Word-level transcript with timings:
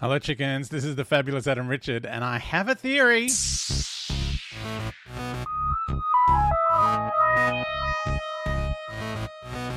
Hello, 0.00 0.16
chickens. 0.20 0.68
This 0.68 0.84
is 0.84 0.94
the 0.94 1.04
fabulous 1.04 1.48
Adam 1.48 1.66
Richard, 1.66 2.06
and 2.06 2.22
I 2.22 2.38
have 2.38 2.68
a 2.68 2.76
theory. 2.76 3.26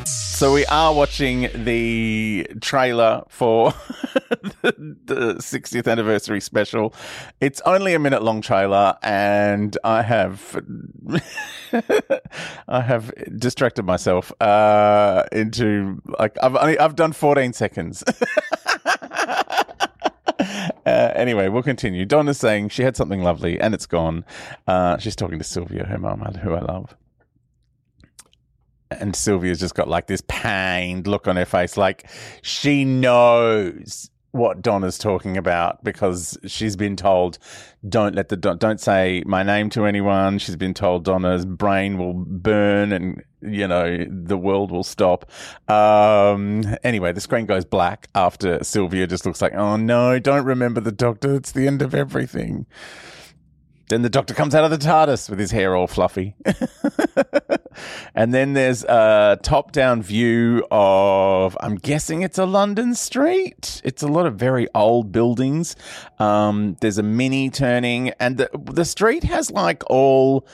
So 0.05 0.53
we 0.53 0.63
are 0.67 0.94
watching 0.94 1.50
the 1.55 2.47
trailer 2.61 3.23
for 3.30 3.72
the, 4.61 4.95
the 5.05 5.33
60th 5.39 5.91
anniversary 5.91 6.39
special. 6.39 6.94
It's 7.39 7.59
only 7.61 7.95
a 7.95 8.00
minute 8.00 8.22
long 8.22 8.41
trailer, 8.41 8.95
and 9.02 9.75
I 9.83 10.03
have 10.03 10.63
I 12.67 12.81
have 12.81 13.11
distracted 13.39 13.85
myself 13.85 14.31
uh, 14.39 15.23
into 15.31 16.00
like 16.19 16.38
I've 16.44 16.56
I've 16.56 16.95
done 16.95 17.11
14 17.11 17.53
seconds. 17.53 18.03
Uh, 21.02 21.11
anyway, 21.16 21.49
we'll 21.49 21.63
continue. 21.63 22.05
Donna's 22.05 22.38
saying 22.38 22.69
she 22.69 22.83
had 22.83 22.95
something 22.95 23.23
lovely 23.23 23.59
and 23.59 23.73
it's 23.73 23.88
gone. 23.88 24.23
Uh, 24.67 24.99
she's 24.99 25.16
talking 25.16 25.39
to 25.39 25.44
Sylvia, 25.44 25.84
her 25.85 25.97
mum, 25.97 26.22
who 26.22 26.53
I 26.53 26.59
love. 26.59 26.95
And 28.91 29.16
Sylvia's 29.16 29.59
just 29.59 29.73
got 29.73 29.88
like 29.88 30.06
this 30.06 30.22
pained 30.28 31.07
look 31.07 31.28
on 31.28 31.38
her 31.38 31.45
face, 31.45 31.75
like 31.75 32.07
she 32.44 32.85
knows 32.85 34.11
what 34.31 34.62
Donna's 34.62 34.97
talking 34.97 35.38
about 35.38 35.84
because 35.84 36.38
she's 36.46 36.75
been 36.75 36.96
told, 36.96 37.38
don't 37.88 38.16
let 38.16 38.30
the 38.30 38.38
don't 38.38 38.80
say 38.80 39.24
my 39.25 39.44
name 39.44 39.69
to 39.72 39.86
anyone. 39.86 40.38
She's 40.40 40.56
been 40.56 40.74
told 40.74 41.03
Donna's 41.03 41.46
brain 41.46 41.97
will 41.97 42.14
burn 42.14 42.91
and 42.91 43.24
you 43.41 43.68
know 43.68 44.06
the 44.09 44.38
world 44.38 44.72
will 44.72 44.84
stop. 44.84 45.30
Um, 45.70 46.64
anyway, 46.84 47.12
the 47.12 47.22
screen 47.22 47.46
goes 47.46 47.66
black 47.66 48.08
after 48.16 48.64
Sylvia 48.64 49.08
just 49.08 49.25
looks 49.25 49.41
like, 49.41 49.53
oh 49.53 49.75
no, 49.75 50.20
don't 50.20 50.46
remember 50.46 50.81
the 50.81 50.91
doctor. 50.91 51.36
It's 51.36 51.52
the 51.52 51.68
end 51.68 51.81
of 51.81 51.94
everything. 51.94 52.66
Then 53.90 54.03
the 54.03 54.09
doctor 54.09 54.34
comes 54.34 54.56
out 54.56 54.64
of 54.64 54.72
the 54.72 54.78
TARDIS 54.78 55.30
with 55.30 55.38
his 55.38 55.52
hair 55.52 55.75
all 55.75 55.86
fluffy. 55.88 56.34
and 58.16 58.34
then 58.34 58.53
there's 58.53 58.84
a 58.84 59.40
top 59.42 59.72
down 59.72 60.02
view 60.02 60.66
of, 60.72 61.58
I'm 61.59 61.75
guessing 61.75 62.22
it's 62.22 62.38
a 62.38 62.46
London 62.46 62.96
street. 62.96 63.81
It's 63.84 64.03
a 64.03 64.08
lot 64.08 64.25
of 64.25 64.36
very 64.36 64.68
old 64.75 65.12
buildings. 65.12 65.75
Um, 66.20 66.78
there's 66.81 66.97
a 66.97 67.03
mini 67.03 67.50
turning, 67.50 68.09
and 68.20 68.38
the, 68.38 68.50
the 68.53 68.86
street 68.86 69.24
has 69.24 69.52
like 69.52 69.84
all. 69.90 70.47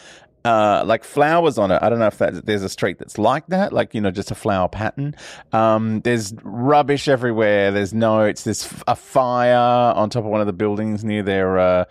Uh, 0.46 0.82
like 0.86 1.04
flowers 1.04 1.58
on 1.58 1.72
it. 1.72 1.80
I 1.82 1.90
don't 1.90 2.00
know 2.00 2.08
if 2.08 2.20
that 2.20 2.46
there's 2.46 2.64
a 2.64 2.70
street 2.70 3.00
that's 3.00 3.18
like 3.18 3.48
that, 3.48 3.74
like 3.74 3.94
you 3.94 4.00
know, 4.00 4.12
just 4.12 4.32
a 4.32 4.36
flower 4.36 4.70
pattern. 4.70 5.14
Um, 5.52 6.00
there's 6.02 6.34
rubbish 6.42 7.10
everywhere. 7.10 7.72
There's 7.72 7.94
notes. 7.94 8.46
There's 8.46 8.74
a 8.88 8.96
fire 8.96 9.58
on 9.94 10.10
top 10.10 10.24
of 10.24 10.30
one 10.30 10.40
of 10.40 10.48
the 10.48 10.54
buildings 10.54 11.04
near 11.04 11.22
their 11.22 11.60
uh, 11.60 11.86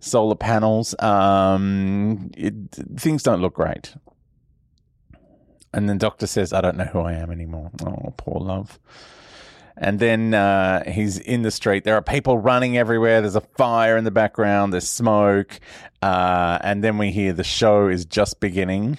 solar 0.00 0.34
panels. 0.34 0.94
Um, 0.98 2.30
it, 2.36 2.52
things 2.98 3.22
don't 3.22 3.40
look 3.40 3.54
great. 3.54 3.94
And 5.74 5.88
then 5.88 5.98
Doctor 5.98 6.26
says, 6.26 6.52
I 6.52 6.60
don't 6.60 6.76
know 6.76 6.84
who 6.84 7.00
I 7.00 7.14
am 7.14 7.30
anymore. 7.30 7.70
Oh, 7.84 8.14
poor 8.16 8.40
love. 8.40 8.78
And 9.76 9.98
then 9.98 10.34
uh, 10.34 10.88
he's 10.88 11.18
in 11.18 11.42
the 11.42 11.50
street. 11.50 11.82
There 11.82 11.96
are 11.96 12.02
people 12.02 12.38
running 12.38 12.78
everywhere. 12.78 13.20
There's 13.20 13.34
a 13.34 13.40
fire 13.40 13.96
in 13.96 14.04
the 14.04 14.12
background. 14.12 14.72
There's 14.72 14.88
smoke. 14.88 15.58
Uh, 16.00 16.58
and 16.60 16.84
then 16.84 16.96
we 16.96 17.10
hear 17.10 17.32
the 17.32 17.42
show 17.42 17.88
is 17.88 18.04
just 18.04 18.38
beginning. 18.38 18.98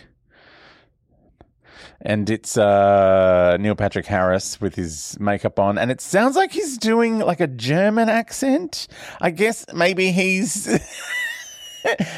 And 2.02 2.30
it's 2.30 2.58
uh, 2.58 3.56
Neil 3.58 3.76
Patrick 3.76 4.06
Harris 4.06 4.60
with 4.60 4.76
his 4.76 5.18
makeup 5.18 5.58
on. 5.60 5.78
And 5.78 5.92
it 5.92 6.02
sounds 6.02 6.36
like 6.36 6.52
he's 6.52 6.78
doing 6.78 7.20
like 7.20 7.40
a 7.40 7.48
German 7.48 8.10
accent. 8.10 8.88
I 9.22 9.32
guess 9.32 9.66
maybe 9.74 10.12
he's. 10.12 10.68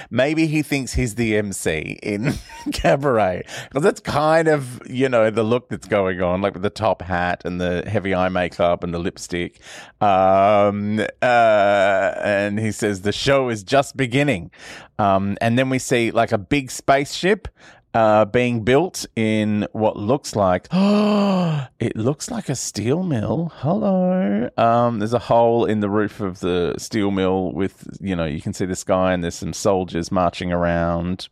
maybe 0.09 0.47
he 0.47 0.61
thinks 0.61 0.93
he's 0.93 1.15
the 1.15 1.37
MC 1.37 1.99
in 2.03 2.33
Cabaret 2.73 3.43
because 3.69 3.83
that's 3.83 3.99
kind 3.99 4.47
of 4.47 4.81
you 4.87 5.09
know 5.09 5.29
the 5.29 5.43
look 5.43 5.69
that's 5.69 5.87
going 5.87 6.21
on, 6.21 6.41
like 6.41 6.53
with 6.53 6.63
the 6.63 6.69
top 6.69 7.01
hat 7.01 7.43
and 7.45 7.59
the 7.59 7.83
heavy 7.87 8.13
eye 8.13 8.29
makeup 8.29 8.83
and 8.83 8.93
the 8.93 8.99
lipstick. 8.99 9.59
Um, 10.01 10.99
uh, 11.21 12.13
and 12.23 12.59
he 12.59 12.71
says 12.71 13.01
the 13.01 13.11
show 13.11 13.49
is 13.49 13.63
just 13.63 13.97
beginning, 13.97 14.51
um, 14.99 15.37
and 15.41 15.57
then 15.57 15.69
we 15.69 15.79
see 15.79 16.11
like 16.11 16.31
a 16.31 16.37
big 16.37 16.71
spaceship 16.71 17.47
uh, 17.97 18.25
being 18.25 18.63
built 18.63 19.07
in 19.15 19.67
what 19.71 19.97
looks 19.97 20.35
like 20.35 20.67
it 21.79 21.95
looks 21.95 22.29
like 22.29 22.47
a 22.47 22.55
steel 22.55 23.01
mill. 23.01 23.51
Hello. 23.55 24.47
Um, 24.55 24.99
there's 24.99 25.13
a 25.13 25.19
hole 25.19 25.65
in 25.65 25.79
the 25.79 25.89
roof 25.89 26.19
of 26.19 26.39
the 26.39 26.75
steel 26.77 27.09
mill 27.09 27.51
with 27.53 27.97
you 27.99 28.15
know 28.15 28.25
you 28.25 28.39
can 28.39 28.53
see 28.53 28.65
the 28.65 28.75
sky 28.75 29.13
and 29.13 29.23
there's 29.23 29.33
some 29.33 29.51
soldiers 29.51 30.11
marching 30.11 30.51
around. 30.51 31.27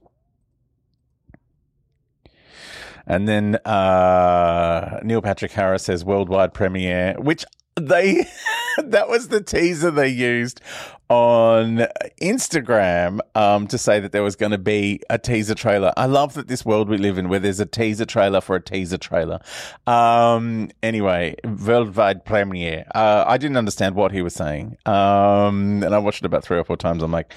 And 3.05 3.27
then 3.27 3.57
uh, 3.57 5.01
Neil 5.03 5.21
Patrick 5.21 5.51
Harris 5.51 5.83
says 5.83 6.03
worldwide 6.03 6.55
premiere, 6.55 7.13
which 7.19 7.45
they 7.79 8.25
that 8.83 9.07
was 9.07 9.27
the 9.27 9.41
teaser 9.41 9.91
they 9.91 10.07
used 10.07 10.61
on 11.09 11.87
Instagram 12.21 13.19
um, 13.35 13.67
to 13.67 13.77
say 13.77 13.99
that 13.99 14.11
there 14.11 14.23
was 14.23 14.35
going 14.35 14.51
to 14.51 14.57
be 14.57 15.01
a 15.09 15.17
teaser 15.17 15.55
trailer. 15.55 15.93
I 15.97 16.05
love 16.05 16.33
that 16.33 16.47
this 16.47 16.65
world 16.65 16.89
we 16.89 16.97
live 16.97 17.17
in 17.17 17.29
where 17.29 17.39
there's 17.39 17.59
a 17.59 17.65
teaser 17.65 18.05
trailer 18.05 18.41
for 18.41 18.55
a 18.55 18.61
teaser 18.61 18.97
trailer. 18.97 19.39
Um, 19.87 20.69
anyway, 20.81 21.35
worldwide 21.43 22.25
premiere. 22.25 22.85
Uh, 22.95 23.23
I 23.27 23.37
didn't 23.37 23.57
understand 23.57 23.95
what 23.95 24.11
he 24.11 24.21
was 24.21 24.33
saying, 24.33 24.77
um, 24.85 25.83
and 25.83 25.93
I 25.93 25.97
watched 25.99 26.23
it 26.23 26.25
about 26.25 26.43
three 26.43 26.57
or 26.57 26.63
four 26.63 26.77
times. 26.77 27.03
I'm 27.03 27.11
like. 27.11 27.33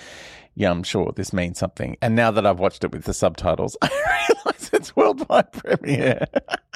Yeah, 0.55 0.73
I'm 0.73 0.83
sure 0.83 1.13
this 1.15 1.33
means 1.33 1.57
something. 1.57 1.97
And 2.03 2.17
now 2.17 2.33
that 2.33 2.45
I've 2.45 2.59
watched 2.59 2.83
it 2.83 2.91
with 2.91 3.05
the 3.05 3.15
subtitles, 3.15 3.77
I 3.83 4.27
realize 4.29 4.71
it's 4.73 4.97
worldwide 4.97 5.53
premiere. 5.53 6.27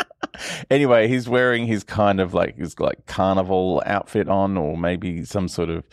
anyway, 0.71 1.09
he's 1.09 1.29
wearing 1.29 1.67
his 1.67 1.83
kind 1.83 2.21
of 2.21 2.33
like 2.33 2.57
his 2.57 2.79
like 2.79 3.07
carnival 3.07 3.83
outfit 3.85 4.29
on, 4.29 4.57
or 4.57 4.77
maybe 4.77 5.25
some 5.25 5.49
sort 5.49 5.69
of 5.69 5.85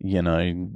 you 0.00 0.22
know, 0.22 0.70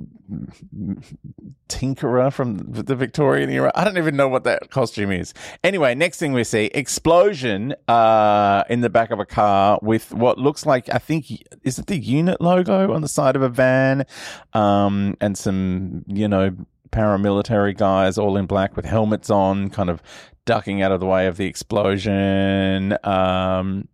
tinkerer 1.69 2.33
from 2.33 2.59
the 2.59 2.97
Victorian 2.97 3.51
era. 3.51 3.71
I 3.75 3.85
don't 3.85 3.99
even 3.99 4.17
know 4.17 4.29
what 4.29 4.45
that 4.45 4.71
costume 4.71 5.13
is. 5.13 5.33
Anyway, 5.63 5.95
next 5.95 6.19
thing 6.19 6.33
we 6.33 6.43
see 6.45 6.67
explosion 6.67 7.75
uh, 7.87 8.65
in 8.69 8.81
the 8.81 8.91
back 8.91 9.11
of 9.11 9.21
a 9.21 9.27
car 9.27 9.79
with 9.81 10.13
what 10.13 10.39
looks 10.39 10.67
like 10.67 10.93
I 10.93 10.99
think 10.99 11.27
is 11.63 11.79
it 11.79 11.87
the 11.87 12.01
UNIT 12.01 12.41
logo 12.41 12.93
on 12.93 13.03
the 13.03 13.09
side 13.09 13.37
of 13.37 13.43
a 13.43 13.49
van, 13.49 14.07
um, 14.55 15.17
and 15.21 15.39
some 15.39 16.05
you 16.09 16.27
know 16.27 16.57
paramilitary 16.91 17.77
guys 17.77 18.19
all 18.19 18.37
in 18.37 18.47
black 18.47 18.77
with 18.77 18.85
helmets 18.85 19.31
on, 19.31 19.71
kind 19.71 19.89
of 19.89 20.03
ducking 20.45 20.83
out 20.83 20.93
of 20.93 21.01
the 21.01 21.07
way 21.07 21.27
of 21.27 21.37
the 21.37 21.47
explosion. 21.47 22.97
Um, 23.05 23.89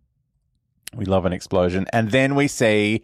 we 0.95 1.05
love 1.05 1.25
an 1.25 1.33
explosion. 1.33 1.85
And 1.93 2.11
then 2.11 2.35
we 2.35 2.47
see 2.47 3.01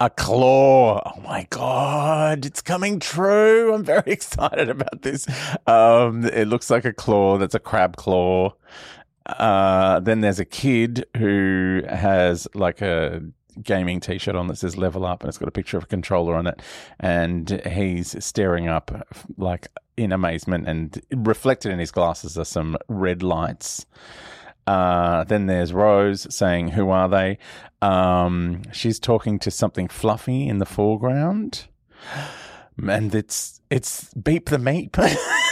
a 0.00 0.10
claw. 0.10 1.02
Oh 1.04 1.20
my 1.20 1.46
God, 1.50 2.46
it's 2.46 2.62
coming 2.62 2.98
true. 2.98 3.74
I'm 3.74 3.84
very 3.84 4.02
excited 4.12 4.68
about 4.68 5.02
this. 5.02 5.26
Um, 5.66 6.24
it 6.24 6.48
looks 6.48 6.70
like 6.70 6.84
a 6.84 6.92
claw 6.92 7.38
that's 7.38 7.54
a 7.54 7.60
crab 7.60 7.96
claw. 7.96 8.54
Uh, 9.26 10.00
then 10.00 10.20
there's 10.20 10.38
a 10.38 10.44
kid 10.44 11.04
who 11.16 11.82
has 11.88 12.46
like 12.54 12.80
a 12.80 13.22
gaming 13.62 14.00
t-shirt 14.00 14.36
on 14.36 14.48
that 14.48 14.56
says 14.56 14.76
level 14.76 15.04
up 15.04 15.22
and 15.22 15.28
it's 15.28 15.38
got 15.38 15.48
a 15.48 15.52
picture 15.52 15.78
of 15.78 15.84
a 15.84 15.86
controller 15.86 16.34
on 16.34 16.46
it 16.46 16.60
and 17.00 17.62
he's 17.66 18.22
staring 18.22 18.68
up 18.68 19.06
like 19.38 19.66
in 19.96 20.12
amazement 20.12 20.68
and 20.68 21.00
reflected 21.10 21.72
in 21.72 21.78
his 21.78 21.90
glasses 21.90 22.36
are 22.36 22.44
some 22.44 22.76
red 22.88 23.22
lights 23.22 23.86
uh, 24.66 25.24
then 25.24 25.46
there's 25.46 25.72
Rose 25.72 26.26
saying, 26.34 26.68
"Who 26.68 26.90
are 26.90 27.08
they?" 27.08 27.38
Um, 27.80 28.62
she's 28.72 28.98
talking 28.98 29.38
to 29.40 29.50
something 29.50 29.88
fluffy 29.88 30.48
in 30.48 30.58
the 30.58 30.66
foreground, 30.66 31.66
and 32.82 33.14
it's 33.14 33.60
it's 33.70 34.12
Beep 34.14 34.48
the 34.48 34.58
Meep. 34.58 34.96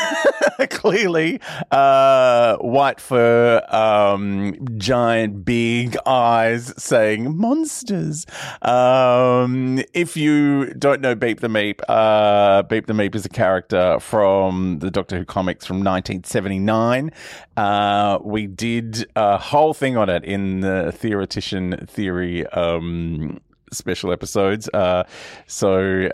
Clearly, 0.70 1.40
uh, 1.70 2.56
white 2.56 3.00
fur, 3.00 3.62
um, 3.68 4.56
giant 4.76 5.44
big 5.44 5.96
eyes 6.06 6.72
saying 6.76 7.36
monsters. 7.36 8.26
Um, 8.62 9.82
if 9.92 10.16
you 10.16 10.72
don't 10.74 11.00
know 11.00 11.14
Beep 11.14 11.40
the 11.40 11.48
Meep, 11.48 11.80
uh, 11.88 12.62
Beep 12.62 12.86
the 12.86 12.92
Meep 12.92 13.14
is 13.14 13.24
a 13.24 13.28
character 13.28 13.98
from 14.00 14.78
the 14.78 14.90
Doctor 14.90 15.16
Who 15.16 15.24
comics 15.24 15.66
from 15.66 15.78
1979. 15.78 17.10
Uh, 17.56 18.18
we 18.22 18.46
did 18.46 19.06
a 19.16 19.38
whole 19.38 19.74
thing 19.74 19.96
on 19.96 20.08
it 20.08 20.24
in 20.24 20.60
the 20.60 20.92
theoretician 20.92 21.86
theory 21.86 22.46
um, 22.48 23.40
special 23.74 24.12
episodes. 24.12 24.68
Uh, 24.72 25.04
so 25.46 26.08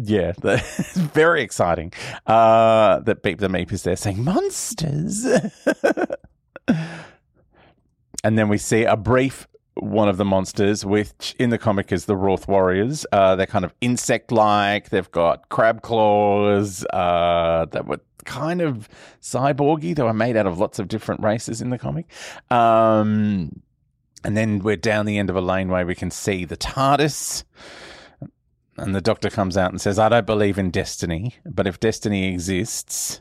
yeah, 0.00 0.32
very 0.94 1.42
exciting 1.42 1.92
uh, 2.26 3.00
that 3.00 3.22
Beep 3.22 3.38
the 3.38 3.48
Meep 3.48 3.72
is 3.72 3.82
there 3.82 3.96
saying 3.96 4.22
monsters. 4.22 5.26
and 6.68 8.38
then 8.38 8.48
we 8.48 8.58
see 8.58 8.84
a 8.84 8.96
brief 8.96 9.46
one 9.80 10.08
of 10.08 10.16
the 10.16 10.24
monsters, 10.24 10.84
which 10.84 11.34
in 11.38 11.50
the 11.50 11.58
comic 11.58 11.92
is 11.92 12.06
the 12.06 12.16
Wrarth 12.16 12.48
Warriors. 12.48 13.06
Uh, 13.12 13.36
they're 13.36 13.46
kind 13.46 13.64
of 13.64 13.74
insect 13.80 14.32
like. 14.32 14.90
They've 14.90 15.10
got 15.10 15.48
crab 15.48 15.82
claws 15.82 16.84
uh, 16.92 17.66
that 17.70 17.86
were 17.86 18.00
kind 18.24 18.60
of 18.60 18.88
cyborgy. 19.20 19.94
They 19.94 20.02
were 20.02 20.12
made 20.12 20.36
out 20.36 20.46
of 20.46 20.58
lots 20.58 20.78
of 20.78 20.88
different 20.88 21.22
races 21.22 21.62
in 21.62 21.70
the 21.70 21.78
comic. 21.78 22.10
Um, 22.50 23.62
and 24.24 24.36
then 24.36 24.60
we're 24.60 24.76
down 24.76 25.06
the 25.06 25.18
end 25.18 25.30
of 25.30 25.36
a 25.36 25.40
laneway. 25.40 25.84
We 25.84 25.94
can 25.94 26.10
see 26.10 26.44
the 26.44 26.56
TARDIS. 26.56 27.44
And 28.76 28.94
the 28.94 29.00
doctor 29.00 29.28
comes 29.28 29.56
out 29.56 29.70
and 29.72 29.80
says, 29.80 29.98
I 29.98 30.08
don't 30.08 30.26
believe 30.26 30.56
in 30.56 30.70
destiny, 30.70 31.34
but 31.44 31.66
if 31.66 31.80
destiny 31.80 32.28
exists, 32.28 33.20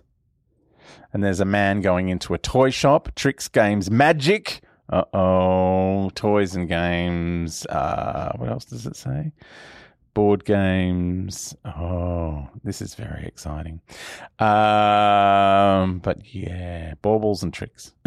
and 1.11 1.23
there's 1.23 1.39
a 1.39 1.45
man 1.45 1.81
going 1.81 2.09
into 2.09 2.33
a 2.33 2.37
toy 2.37 2.69
shop, 2.69 3.15
tricks, 3.15 3.47
games, 3.47 3.89
magic. 3.89 4.61
Uh 4.89 5.03
oh, 5.13 6.09
toys 6.15 6.55
and 6.55 6.69
games. 6.69 7.65
Uh, 7.65 8.31
what 8.37 8.49
else 8.49 8.65
does 8.65 8.85
it 8.85 8.95
say? 8.95 9.33
Board 10.17 10.45
games. 10.45 11.55
Oh, 11.63 12.49
this 12.63 12.81
is 12.81 12.95
very 12.95 13.27
exciting. 13.27 13.81
Um, 14.39 15.99
but 15.99 16.33
yeah, 16.33 16.95
baubles 17.03 17.43
and 17.43 17.53
tricks. 17.53 17.93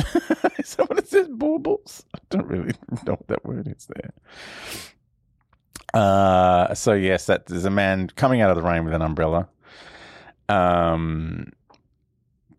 it 0.58 0.66
says? 1.06 1.28
Baubles? 1.28 2.04
I 2.12 2.18
don't 2.28 2.48
really 2.48 2.72
know 3.06 3.12
what 3.12 3.28
that 3.28 3.44
word 3.44 3.68
is 3.68 3.86
there. 3.94 4.12
Uh, 5.94 6.74
so 6.74 6.94
yes, 6.94 7.26
that 7.26 7.46
there's 7.46 7.64
a 7.64 7.70
man 7.70 8.08
coming 8.16 8.40
out 8.40 8.50
of 8.50 8.56
the 8.56 8.62
rain 8.68 8.84
with 8.84 8.92
an 8.92 9.02
umbrella. 9.02 9.48
Um, 10.48 11.52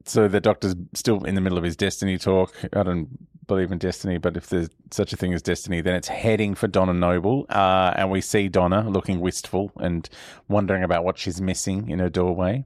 so 0.05 0.29
the 0.29 0.39
doctor's 0.39 0.75
still 0.93 1.25
in 1.25 1.35
the 1.35 1.41
middle 1.41 1.57
of 1.57 1.65
his 1.65 1.75
destiny 1.75 2.17
talk. 2.17 2.55
I 2.71 2.83
don't 2.83 3.09
believe 3.51 3.73
in 3.73 3.77
destiny, 3.79 4.17
but 4.17 4.37
if 4.37 4.47
there's 4.47 4.69
such 4.91 5.11
a 5.11 5.17
thing 5.17 5.33
as 5.33 5.41
destiny, 5.41 5.81
then 5.81 5.93
it's 5.93 6.07
heading 6.07 6.55
for 6.55 6.69
Donna 6.69 6.93
Noble. 6.93 7.45
Uh, 7.49 7.91
and 7.97 8.09
we 8.09 8.21
see 8.21 8.47
Donna 8.47 8.89
looking 8.89 9.19
wistful 9.19 9.73
and 9.75 10.07
wondering 10.47 10.83
about 10.83 11.03
what 11.03 11.17
she's 11.17 11.41
missing 11.41 11.89
in 11.89 11.99
her 11.99 12.09
doorway. 12.09 12.63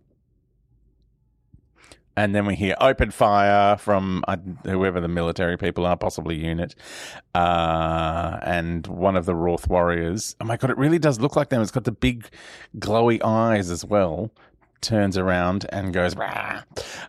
And 2.16 2.36
then 2.36 2.46
we 2.46 2.54
hear 2.54 2.76
open 2.80 3.10
fire 3.10 3.78
from 3.78 4.24
uh, 4.28 4.38
whoever 4.64 5.02
the 5.02 5.08
military 5.08 5.58
people 5.58 5.88
are, 5.88 5.98
possibly 5.98 6.36
UNIT, 6.36 6.76
uh, 7.34 8.38
and 8.44 8.86
one 8.86 9.18
of 9.18 9.26
the 9.26 9.34
Wrarth 9.34 9.68
warriors. 9.68 10.36
Oh 10.40 10.46
my 10.46 10.56
god, 10.56 10.70
it 10.70 10.78
really 10.78 11.00
does 11.00 11.20
look 11.20 11.36
like 11.36 11.50
them. 11.50 11.64
It's 11.64 11.72
got 11.72 11.86
the 11.86 11.92
big 11.92 12.30
glowy 12.78 13.24
eyes 13.24 13.72
as 13.72 13.84
well. 13.84 14.30
Turns 14.86 15.18
around 15.18 15.66
and 15.70 15.92
goes, 15.92 16.16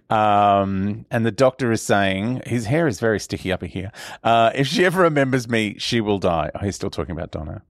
um, 0.08 1.04
and 1.10 1.26
the 1.26 1.30
doctor 1.30 1.70
is 1.70 1.82
saying 1.82 2.40
his 2.46 2.64
hair 2.64 2.86
is 2.86 3.00
very 3.00 3.20
sticky 3.20 3.52
up 3.52 3.62
here. 3.62 3.92
Uh, 4.24 4.50
if 4.54 4.66
she 4.66 4.86
ever 4.86 5.02
remembers 5.02 5.46
me, 5.46 5.76
she 5.78 6.00
will 6.00 6.18
die. 6.18 6.50
Oh, 6.54 6.60
he's 6.64 6.74
still 6.74 6.88
talking 6.88 7.12
about 7.12 7.32
Donna. 7.32 7.60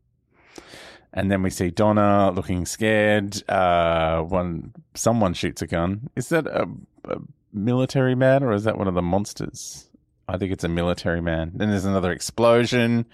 And 1.12 1.28
then 1.28 1.42
we 1.42 1.50
see 1.50 1.70
Donna 1.70 2.30
looking 2.30 2.66
scared. 2.66 3.42
Uh, 3.50 4.20
one 4.20 4.72
someone 4.94 5.34
shoots 5.34 5.60
a 5.60 5.66
gun. 5.66 6.08
Is 6.14 6.28
that 6.28 6.46
a, 6.46 6.68
a, 7.06 7.18
military 7.52 8.14
man 8.14 8.44
or 8.44 8.52
is 8.52 8.62
that 8.62 8.78
one 8.78 8.86
of 8.86 8.94
the 8.94 9.02
monsters? 9.02 9.90
I 10.28 10.38
think 10.38 10.52
it's 10.52 10.64
a 10.64 10.68
military 10.68 11.20
man. 11.20 11.52
Then 11.54 11.70
there's 11.70 11.84
another 11.84 12.10
explosion. 12.10 13.06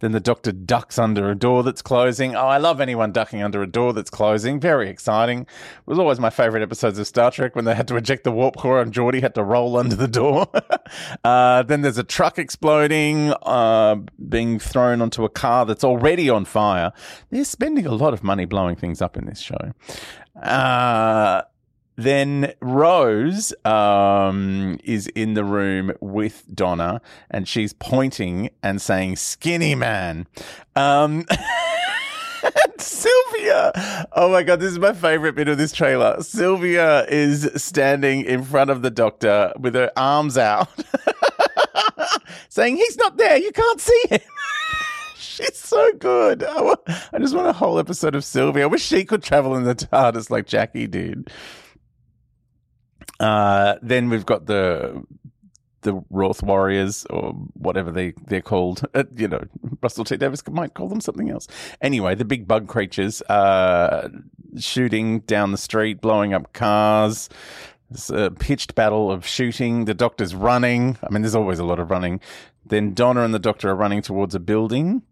Then 0.00 0.12
the 0.12 0.20
doctor 0.20 0.52
ducks 0.52 0.98
under 0.98 1.30
a 1.30 1.34
door 1.34 1.62
that's 1.62 1.82
closing. 1.82 2.34
Oh, 2.34 2.46
I 2.46 2.56
love 2.58 2.80
anyone 2.80 3.12
ducking 3.12 3.42
under 3.42 3.62
a 3.62 3.66
door 3.66 3.92
that's 3.92 4.10
closing. 4.10 4.58
Very 4.58 4.88
exciting. 4.88 5.42
It 5.42 5.86
was 5.86 5.98
always 5.98 6.18
my 6.18 6.30
favorite 6.30 6.62
episodes 6.62 6.98
of 6.98 7.06
Star 7.06 7.30
Trek 7.30 7.54
when 7.54 7.66
they 7.66 7.74
had 7.74 7.86
to 7.88 7.96
eject 7.96 8.24
the 8.24 8.32
warp 8.32 8.56
core 8.56 8.80
and 8.80 8.92
Geordi 8.92 9.20
had 9.20 9.34
to 9.36 9.44
roll 9.44 9.76
under 9.76 9.96
the 9.96 10.08
door. 10.08 10.48
uh, 11.24 11.62
then 11.62 11.82
there's 11.82 11.98
a 11.98 12.04
truck 12.04 12.38
exploding, 12.38 13.32
uh, 13.42 13.96
being 14.28 14.58
thrown 14.58 15.02
onto 15.02 15.24
a 15.24 15.30
car 15.30 15.66
that's 15.66 15.84
already 15.84 16.28
on 16.28 16.44
fire. 16.46 16.92
They're 17.30 17.44
spending 17.44 17.86
a 17.86 17.94
lot 17.94 18.14
of 18.14 18.22
money 18.22 18.46
blowing 18.46 18.76
things 18.76 19.02
up 19.02 19.16
in 19.16 19.26
this 19.26 19.40
show. 19.40 19.72
Uh, 20.42 21.42
then 22.02 22.52
Rose 22.60 23.52
um, 23.64 24.78
is 24.84 25.06
in 25.08 25.34
the 25.34 25.44
room 25.44 25.92
with 26.00 26.44
Donna, 26.52 27.00
and 27.30 27.46
she's 27.46 27.72
pointing 27.72 28.50
and 28.62 28.80
saying, 28.80 29.16
"Skinny 29.16 29.74
man." 29.74 30.26
Um, 30.76 31.26
Sylvia. 32.78 33.72
Oh 34.12 34.30
my 34.30 34.42
god, 34.42 34.60
this 34.60 34.72
is 34.72 34.78
my 34.78 34.92
favorite 34.92 35.34
bit 35.34 35.48
of 35.48 35.58
this 35.58 35.72
trailer. 35.72 36.22
Sylvia 36.22 37.04
is 37.06 37.50
standing 37.62 38.22
in 38.22 38.42
front 38.42 38.70
of 38.70 38.82
the 38.82 38.90
doctor 38.90 39.52
with 39.58 39.74
her 39.74 39.90
arms 39.96 40.38
out, 40.38 40.68
saying, 42.48 42.76
"He's 42.76 42.96
not 42.96 43.16
there. 43.16 43.36
You 43.36 43.52
can't 43.52 43.80
see 43.80 44.02
him." 44.10 44.20
She's 45.16 45.56
so 45.56 45.92
good. 45.94 46.44
I, 46.44 46.74
I 47.12 47.18
just 47.18 47.34
want 47.34 47.48
a 47.48 47.52
whole 47.52 47.78
episode 47.78 48.14
of 48.14 48.24
Sylvia. 48.24 48.64
I 48.64 48.66
wish 48.66 48.82
she 48.82 49.04
could 49.04 49.22
travel 49.22 49.54
in 49.54 49.64
the 49.64 49.74
TARDIS 49.74 50.30
like 50.30 50.46
Jackie 50.46 50.86
did. 50.86 51.30
Uh, 53.20 53.76
then 53.82 54.08
we've 54.08 54.26
got 54.26 54.46
the 54.46 55.04
the 55.82 56.02
Wrarth 56.10 56.42
Warriors 56.42 57.06
or 57.10 57.32
whatever 57.54 57.90
they 57.90 58.14
they're 58.26 58.42
called. 58.42 58.84
Uh, 58.94 59.04
you 59.16 59.28
know, 59.28 59.42
Russell 59.82 60.04
T 60.04 60.16
Davies 60.16 60.42
might 60.50 60.74
call 60.74 60.88
them 60.88 61.00
something 61.00 61.30
else. 61.30 61.46
Anyway, 61.80 62.14
the 62.16 62.24
big 62.24 62.48
bug 62.48 62.66
creatures 62.66 63.22
uh, 63.22 64.08
shooting 64.58 65.20
down 65.20 65.52
the 65.52 65.58
street, 65.58 66.00
blowing 66.00 66.34
up 66.34 66.52
cars. 66.52 67.28
It's 67.90 68.10
a 68.10 68.30
pitched 68.30 68.74
battle 68.74 69.10
of 69.10 69.26
shooting. 69.26 69.84
The 69.84 69.94
doctor's 69.94 70.34
running. 70.34 70.96
I 71.02 71.10
mean, 71.10 71.22
there's 71.22 71.34
always 71.34 71.58
a 71.58 71.64
lot 71.64 71.80
of 71.80 71.90
running. 71.90 72.20
Then 72.64 72.94
Donna 72.94 73.22
and 73.22 73.34
the 73.34 73.38
doctor 73.38 73.70
are 73.70 73.74
running 73.74 74.02
towards 74.02 74.34
a 74.34 74.40
building. 74.40 75.02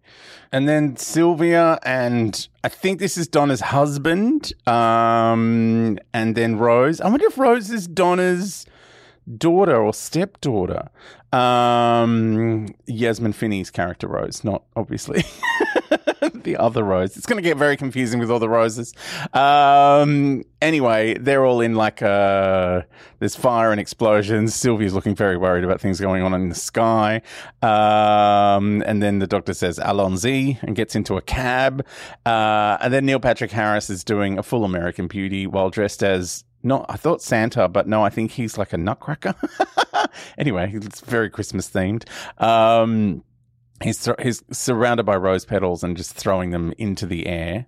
And 0.52 0.68
then 0.68 0.96
Sylvia 0.96 1.78
and 1.82 2.48
I 2.62 2.68
think 2.68 3.00
this 3.00 3.18
is 3.18 3.26
Donna's 3.26 3.60
husband. 3.60 4.52
Um, 4.66 5.98
and 6.14 6.34
then 6.36 6.56
Rose. 6.56 7.00
I 7.00 7.08
wonder 7.08 7.26
if 7.26 7.36
Rose 7.36 7.70
is 7.70 7.88
Donna's 7.88 8.64
daughter 9.36 9.76
or 9.76 9.92
stepdaughter. 9.92 10.88
Um, 11.32 12.68
Yasmin 12.86 13.32
Finney's 13.34 13.70
character 13.70 14.08
Rose, 14.08 14.44
not 14.44 14.62
obviously 14.74 15.24
the 16.32 16.56
other 16.56 16.82
Rose. 16.82 17.16
It's 17.16 17.26
going 17.26 17.36
to 17.36 17.46
get 17.46 17.58
very 17.58 17.76
confusing 17.76 18.18
with 18.18 18.30
all 18.30 18.38
the 18.38 18.48
roses. 18.48 18.94
Um, 19.34 20.42
anyway, 20.62 21.18
they're 21.18 21.44
all 21.44 21.60
in 21.60 21.74
like 21.74 22.00
a, 22.00 22.86
there's 23.18 23.36
fire 23.36 23.70
and 23.70 23.80
explosions. 23.80 24.54
Sylvia's 24.54 24.94
looking 24.94 25.14
very 25.14 25.36
worried 25.36 25.64
about 25.64 25.80
things 25.82 26.00
going 26.00 26.22
on 26.22 26.32
in 26.32 26.48
the 26.48 26.54
sky. 26.54 27.20
Um, 27.60 28.82
and 28.86 29.02
then 29.02 29.18
the 29.18 29.26
doctor 29.26 29.52
says 29.52 29.78
Allons-y 29.78 30.58
and 30.62 30.74
gets 30.74 30.96
into 30.96 31.16
a 31.16 31.22
cab. 31.22 31.86
Uh, 32.24 32.78
and 32.80 32.92
then 32.92 33.04
Neil 33.04 33.20
Patrick 33.20 33.50
Harris 33.50 33.90
is 33.90 34.02
doing 34.02 34.38
a 34.38 34.42
full 34.42 34.64
American 34.64 35.08
Beauty 35.08 35.46
while 35.46 35.68
dressed 35.68 36.02
as 36.02 36.44
not 36.62 36.86
I 36.88 36.96
thought 36.96 37.22
Santa, 37.22 37.68
but 37.68 37.86
no, 37.86 38.02
I 38.02 38.10
think 38.10 38.32
he's 38.32 38.58
like 38.58 38.72
a 38.72 38.78
nutcracker. 38.78 39.34
anyway, 40.38 40.72
it's 40.74 41.00
very 41.00 41.30
Christmas 41.30 41.68
themed. 41.70 42.08
Um, 42.42 43.22
he's 43.82 44.02
th- 44.04 44.16
he's 44.20 44.42
surrounded 44.50 45.04
by 45.04 45.16
rose 45.16 45.44
petals 45.44 45.82
and 45.82 45.96
just 45.96 46.12
throwing 46.14 46.50
them 46.50 46.72
into 46.78 47.06
the 47.06 47.26
air. 47.26 47.66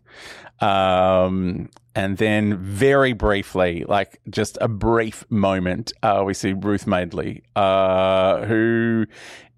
Um, 0.60 1.70
and 1.94 2.18
then 2.18 2.58
very 2.58 3.12
briefly, 3.12 3.84
like 3.88 4.20
just 4.28 4.58
a 4.60 4.68
brief 4.68 5.24
moment, 5.30 5.92
uh, 6.02 6.22
we 6.24 6.34
see 6.34 6.52
Ruth 6.52 6.86
Madeley, 6.86 7.42
uh, 7.56 8.44
who 8.44 9.06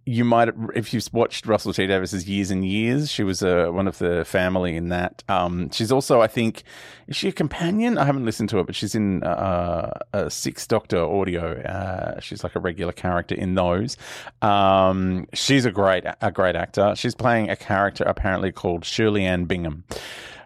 you 0.04 0.24
might, 0.24 0.48
if 0.74 0.92
you've 0.92 1.08
watched 1.12 1.46
Russell 1.46 1.72
T 1.72 1.86
Davies's 1.86 2.28
Years 2.28 2.50
and 2.50 2.64
Years, 2.64 3.10
she 3.10 3.22
was 3.22 3.42
uh, 3.42 3.68
one 3.70 3.86
of 3.86 3.98
the 3.98 4.24
family 4.24 4.74
in 4.74 4.88
that. 4.88 5.22
Um, 5.28 5.70
she's 5.70 5.92
also, 5.92 6.20
I 6.20 6.26
think, 6.26 6.64
is 7.06 7.16
she 7.16 7.28
a 7.28 7.32
companion? 7.32 7.98
I 7.98 8.04
haven't 8.04 8.24
listened 8.24 8.48
to 8.50 8.58
it, 8.58 8.66
but 8.66 8.74
she's 8.74 8.94
in 8.96 9.22
uh, 9.22 9.92
a 10.12 10.28
Six 10.28 10.66
Doctor 10.66 10.98
audio. 10.98 11.60
Uh, 11.60 12.18
she's 12.20 12.42
like 12.42 12.56
a 12.56 12.60
regular 12.60 12.92
character 12.92 13.36
in 13.36 13.54
those. 13.54 13.96
Um, 14.40 15.28
she's 15.34 15.64
a 15.64 15.70
great, 15.70 16.04
a 16.20 16.32
great 16.32 16.56
actor. 16.56 16.94
She's 16.96 17.14
playing 17.14 17.50
a 17.50 17.56
character 17.56 18.02
apparently 18.04 18.50
called 18.50 18.84
Shirley 18.84 19.24
Ann 19.24 19.44
Bingham. 19.44 19.84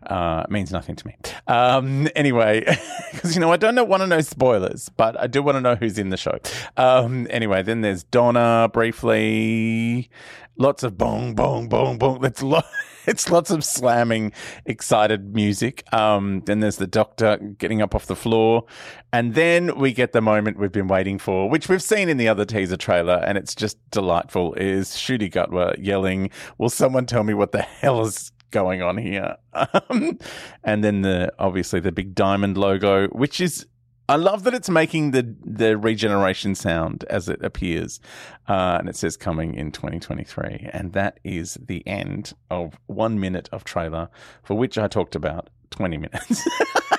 Uh, 0.07 0.47
means 0.49 0.73
nothing 0.73 0.95
to 0.97 1.07
me. 1.07 1.17
Um, 1.49 2.09
anyway, 2.15 2.61
because 3.13 3.35
you 3.35 3.41
know 3.41 3.53
I 3.53 3.57
don't 3.57 3.75
know, 3.75 3.85
want 3.85 4.03
to 4.03 4.07
know 4.07 4.21
spoilers, 4.21 4.89
but 4.91 5.19
I 5.19 5.27
do 5.27 5.43
want 5.43 5.57
to 5.57 5.61
know 5.61 5.75
who's 5.75 5.99
in 5.99 6.11
the 6.11 6.17
show. 6.17 6.39
Um, 6.77 7.27
anyway, 7.31 7.63
then 7.63 7.81
there's 7.81 8.05
Donna 8.05 8.71
briefly. 8.73 10.11
Lots 10.59 10.83
of 10.83 10.97
bong, 10.97 11.35
bong, 11.35 11.69
bong, 11.69 11.99
bong. 11.99 12.25
It's 12.25 12.43
lo- 12.43 12.63
it's 13.07 13.31
lots 13.31 13.51
of 13.51 13.63
slamming, 13.63 14.33
excited 14.65 15.35
music. 15.35 15.83
Um, 15.93 16.43
then 16.47 16.61
there's 16.61 16.77
the 16.77 16.87
doctor 16.87 17.37
getting 17.37 17.83
up 17.83 17.95
off 17.95 18.07
the 18.07 18.17
floor, 18.17 18.65
and 19.13 19.35
then 19.35 19.79
we 19.79 19.93
get 19.93 20.13
the 20.13 20.23
moment 20.23 20.59
we've 20.59 20.73
been 20.73 20.89
waiting 20.89 21.19
for, 21.19 21.51
which 21.51 21.69
we've 21.69 21.83
seen 21.83 22.09
in 22.09 22.17
the 22.17 22.29
other 22.29 22.45
teaser 22.45 22.77
trailer, 22.77 23.23
and 23.27 23.37
it's 23.37 23.55
just 23.55 23.77
delightful. 23.91 24.55
Is 24.55 24.91
Ncuti 24.91 25.31
Gatwa 25.31 25.75
yelling, 25.79 26.31
"Will 26.59 26.71
someone 26.71 27.07
tell 27.07 27.25
me 27.25 27.35
what 27.35 27.53
the 27.53 27.63
hell 27.63 28.01
is 28.03 28.33
going 28.51 28.83
on 28.83 28.99
here. 28.99 29.37
Um, 29.89 30.19
and 30.63 30.85
then 30.85 31.01
the 31.01 31.33
obviously 31.39 31.81
the 31.81 31.91
big 31.91 32.15
diamond 32.15 32.59
logo, 32.59 33.09
which 33.09 33.41
is 33.41 33.67
I 34.09 34.17
love 34.17 34.45
that 34.45 34.55
it's 34.55 34.69
making 34.69 35.11
the 35.11 35.35
the 35.43 35.77
regeneration 35.77 36.55
sound 36.55 37.05
as 37.11 37.29
it 37.29 37.43
appears, 37.43 38.01
uh, 38.49 38.77
and 38.79 38.89
it 38.89 38.97
says 38.97 39.17
coming 39.17 39.55
in 39.55 39.73
2023. 39.73 40.69
And 40.73 40.93
that 40.93 41.19
is 41.25 41.59
the 41.65 41.87
end 41.87 42.35
of 42.51 42.79
one 42.87 43.19
minute 43.19 43.49
of 43.51 43.65
trailer, 43.65 44.09
for 44.43 44.57
which 44.57 44.79
I 44.79 44.89
talked 44.89 45.15
about 45.15 45.51
20 45.71 45.97
minutes. 45.97 46.47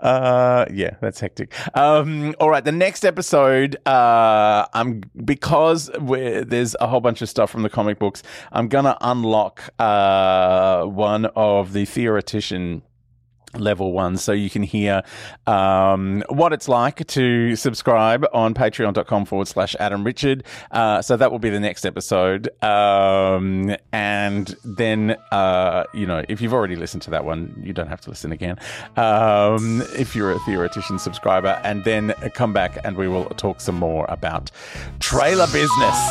Uh, 0.00 0.64
yeah, 0.72 0.96
that's 1.00 1.20
hectic. 1.20 1.52
Um, 1.76 2.34
all 2.40 2.48
right, 2.50 2.64
the 2.64 2.72
next 2.72 3.04
episode, 3.04 3.76
uh, 3.86 4.66
I'm 4.72 5.02
because 5.24 5.90
there's 6.00 6.74
a 6.80 6.86
whole 6.86 7.00
bunch 7.00 7.22
of 7.22 7.28
stuff 7.28 7.50
from 7.50 7.62
the 7.62 7.70
comic 7.70 7.98
books. 7.98 8.22
I'm 8.52 8.68
gonna 8.68 8.96
unlock 9.00 9.62
uh 9.78 10.84
one 10.84 11.26
of 11.36 11.72
the 11.72 11.84
theoretician 11.84 12.82
level 13.54 13.92
one 13.92 14.16
so 14.16 14.32
you 14.32 14.50
can 14.50 14.62
hear 14.62 15.02
um, 15.46 16.22
what 16.28 16.52
it's 16.52 16.68
like 16.68 17.06
to 17.08 17.56
subscribe 17.56 18.24
on 18.32 18.54
patreon.com 18.54 19.24
forward 19.24 19.48
slash 19.48 19.74
adam 19.80 20.04
richard. 20.04 20.44
Uh, 20.70 21.02
so 21.02 21.16
that 21.16 21.30
will 21.30 21.38
be 21.38 21.50
the 21.50 21.60
next 21.60 21.84
episode. 21.84 22.48
Um, 22.62 23.74
and 23.92 24.54
then 24.64 25.16
uh, 25.32 25.84
you 25.94 26.06
know 26.06 26.24
if 26.28 26.40
you've 26.40 26.54
already 26.54 26.76
listened 26.76 27.02
to 27.02 27.10
that 27.10 27.24
one 27.24 27.60
you 27.62 27.72
don't 27.72 27.88
have 27.88 28.00
to 28.02 28.10
listen 28.10 28.32
again. 28.32 28.58
Um, 28.96 29.82
if 29.96 30.14
you're 30.14 30.32
a 30.32 30.38
theoretician 30.40 30.98
subscriber 30.98 31.60
and 31.64 31.84
then 31.84 32.12
come 32.34 32.52
back 32.52 32.78
and 32.84 32.96
we 32.96 33.08
will 33.08 33.26
talk 33.30 33.60
some 33.60 33.76
more 33.76 34.06
about 34.08 34.50
trailer 34.98 35.46
business 35.46 36.10